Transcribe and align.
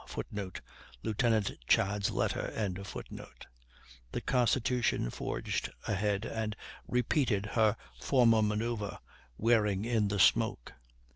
[Footnote: 0.07 0.61
Lieutenant 1.03 1.51
Chads' 1.67 2.09
letter.] 2.09 2.49
The 4.11 4.21
Constitution 4.21 5.11
forged 5.11 5.69
ahead 5.87 6.25
and 6.25 6.55
repeated 6.87 7.45
her 7.45 7.75
former 7.99 8.41
manoeuvre, 8.41 8.99
wearing 9.37 9.85
in 9.85 10.07
the 10.07 10.17
smoke. 10.17 10.73